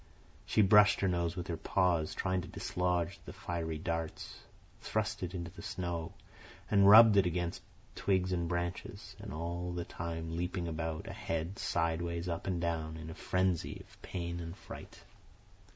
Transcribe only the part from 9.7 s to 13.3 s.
the time leaping about, ahead, sidewise, up and down, in a